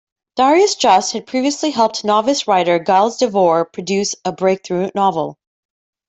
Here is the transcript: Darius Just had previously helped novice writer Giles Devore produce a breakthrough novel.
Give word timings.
Darius 0.35 0.73
Just 0.73 1.13
had 1.13 1.27
previously 1.27 1.69
helped 1.69 2.03
novice 2.03 2.47
writer 2.47 2.83
Giles 2.83 3.17
Devore 3.17 3.65
produce 3.65 4.15
a 4.25 4.31
breakthrough 4.31 4.89
novel. 4.95 5.37